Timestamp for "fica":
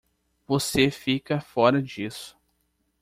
0.89-1.39